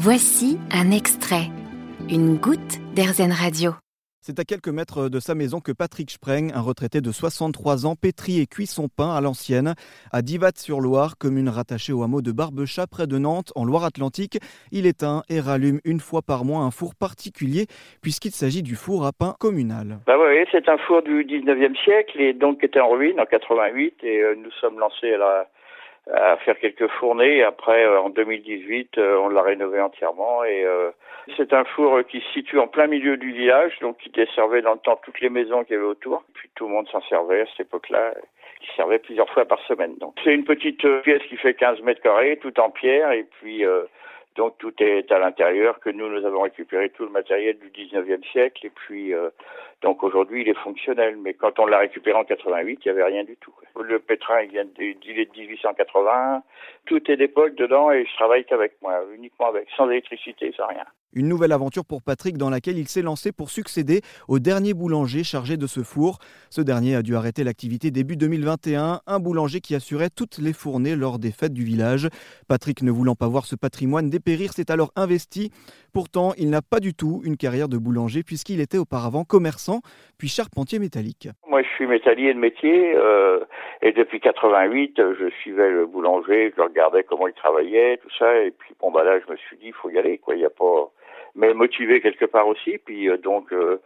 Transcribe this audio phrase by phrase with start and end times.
[0.00, 1.50] Voici un extrait,
[2.08, 3.72] une goutte d'Airzen Radio.
[4.20, 7.96] C'est à quelques mètres de sa maison que Patrick Spreng, un retraité de 63 ans,
[8.00, 9.74] pétrit et cuit son pain à l'ancienne,
[10.12, 14.38] à Divat-sur-Loire, commune rattachée au hameau de Barbechat près de Nantes, en Loire-Atlantique.
[14.70, 17.66] Il éteint et rallume une fois par mois un four particulier,
[18.00, 19.98] puisqu'il s'agit du four à pain communal.
[20.06, 23.26] Bah oui, c'est un four du 19e siècle et donc qui était en ruine en
[23.26, 25.48] 88 et euh, nous sommes lancés à la
[26.12, 27.42] à faire quelques fournées.
[27.42, 30.44] Après, euh, en 2018, euh, on l'a rénové entièrement.
[30.44, 30.90] Et euh,
[31.36, 34.72] c'est un four qui se situe en plein milieu du village, donc qui desservait dans
[34.72, 36.24] le temps toutes les maisons qu'il y avait autour.
[36.34, 38.14] Puis tout le monde s'en servait à cette époque-là,
[38.60, 39.96] qui servait plusieurs fois par semaine.
[39.98, 43.64] Donc c'est une petite pièce qui fait 15 mètres carrés, tout en pierre, et puis
[44.38, 48.24] donc tout est à l'intérieur, que nous, nous avons récupéré tout le matériel du 19e
[48.30, 48.66] siècle.
[48.66, 49.30] Et puis, euh,
[49.82, 51.16] donc aujourd'hui, il est fonctionnel.
[51.16, 53.52] Mais quand on l'a récupéré en 88, il n'y avait rien du tout.
[53.82, 56.42] Le pétrin, il, vient de, est de 1880.
[56.86, 60.84] Tout est d'époque dedans et je travaille qu'avec moi, uniquement avec, sans électricité, sans rien.
[61.14, 65.24] Une nouvelle aventure pour Patrick dans laquelle il s'est lancé pour succéder au dernier boulanger
[65.24, 66.18] chargé de ce four.
[66.50, 70.96] Ce dernier a dû arrêter l'activité début 2021, un boulanger qui assurait toutes les fournées
[70.96, 72.08] lors des fêtes du village.
[72.46, 75.50] Patrick, ne voulant pas voir ce patrimoine dépérir, s'est alors investi.
[75.98, 79.80] Pourtant, il n'a pas du tout une carrière de boulanger puisqu'il était auparavant commerçant,
[80.16, 81.28] puis charpentier métallique.
[81.48, 83.40] Moi, je suis métallier de métier euh,
[83.82, 88.32] et depuis 88, je suivais le boulanger, je regardais comment il travaillait, tout ça.
[88.42, 90.20] Et puis, bon, bah là, je me suis dit, il faut y aller.
[90.28, 90.88] Il n'y a pas
[91.34, 92.78] mais motivé quelque part aussi.
[92.78, 93.80] Puis euh, donc, euh,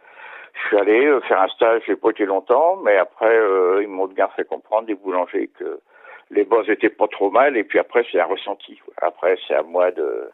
[0.53, 3.35] je suis allé faire un stage, j'ai pas été longtemps, mais après,
[3.81, 5.79] ils m'ont bien fait comprendre, des boulangers, que
[6.29, 7.57] les bosses étaient pas trop mal.
[7.57, 8.79] Et puis après, c'est un ressenti.
[9.01, 10.29] Après, c'est à moi de,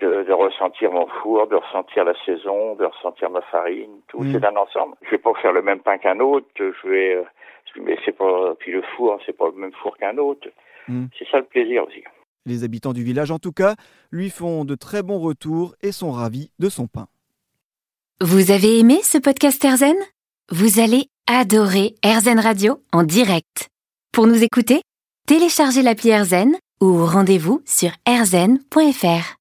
[0.00, 4.20] de, de, ressentir mon four, de ressentir la saison, de ressentir ma farine, tout.
[4.20, 4.32] Mmh.
[4.32, 4.94] C'est un ensemble.
[5.02, 6.46] Je vais pas faire le même pain qu'un autre.
[6.58, 7.24] Je vais,
[7.80, 8.54] mais c'est pas.
[8.58, 10.48] Puis le four, c'est pas le même four qu'un autre.
[10.88, 11.06] Mmh.
[11.18, 12.02] C'est ça le plaisir aussi.
[12.46, 13.74] Les habitants du village, en tout cas,
[14.10, 17.08] lui font de très bons retours et sont ravis de son pain.
[18.20, 19.96] Vous avez aimé ce podcast Erzen
[20.50, 23.68] Vous allez adorer Erzen Radio en direct.
[24.12, 24.80] Pour nous écouter,
[25.26, 29.36] téléchargez l'appli Erzen ou rendez-vous sur erzen.fr.